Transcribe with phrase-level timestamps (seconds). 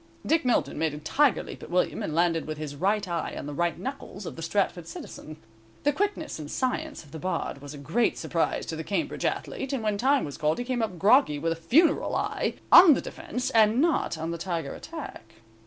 [0.25, 3.45] Dick Milton made a tiger leap at William, and landed with his right eye on
[3.45, 5.37] the right knuckles of the Stratford citizen.
[5.83, 9.73] The quickness and science of the Bard was a great surprise to the Cambridge athlete,
[9.73, 12.99] and when time was called he came up groggy with a funeral eye, on the
[13.01, 15.35] defense, and not on the tiger attack.